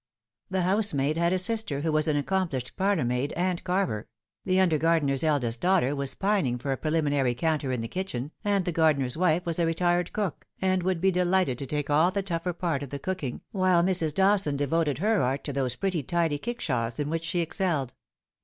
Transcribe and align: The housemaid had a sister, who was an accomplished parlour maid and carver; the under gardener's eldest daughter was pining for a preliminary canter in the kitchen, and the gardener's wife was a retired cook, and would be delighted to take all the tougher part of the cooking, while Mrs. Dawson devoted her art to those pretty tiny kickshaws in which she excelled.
The 0.49 0.63
housemaid 0.63 1.15
had 1.17 1.31
a 1.31 1.37
sister, 1.37 1.81
who 1.81 1.91
was 1.91 2.07
an 2.07 2.15
accomplished 2.17 2.75
parlour 2.75 3.05
maid 3.05 3.33
and 3.33 3.63
carver; 3.63 4.07
the 4.43 4.59
under 4.59 4.79
gardener's 4.79 5.23
eldest 5.23 5.61
daughter 5.61 5.95
was 5.95 6.15
pining 6.15 6.57
for 6.57 6.71
a 6.71 6.77
preliminary 6.77 7.35
canter 7.35 7.71
in 7.71 7.81
the 7.81 7.87
kitchen, 7.87 8.31
and 8.43 8.65
the 8.65 8.71
gardener's 8.71 9.15
wife 9.15 9.45
was 9.45 9.59
a 9.59 9.65
retired 9.67 10.11
cook, 10.11 10.47
and 10.59 10.81
would 10.81 11.01
be 11.01 11.11
delighted 11.11 11.59
to 11.59 11.67
take 11.67 11.91
all 11.91 12.09
the 12.09 12.23
tougher 12.23 12.53
part 12.53 12.81
of 12.81 12.89
the 12.89 12.97
cooking, 12.97 13.41
while 13.51 13.83
Mrs. 13.83 14.15
Dawson 14.15 14.57
devoted 14.57 14.97
her 14.97 15.21
art 15.21 15.43
to 15.43 15.53
those 15.53 15.75
pretty 15.75 16.01
tiny 16.01 16.39
kickshaws 16.39 16.97
in 16.97 17.07
which 17.07 17.23
she 17.23 17.41
excelled. 17.41 17.93